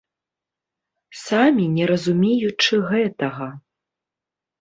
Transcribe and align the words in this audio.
Самі 1.25 1.65
не 1.73 1.85
разумеючы 1.91 2.75
гэтага. 2.93 3.47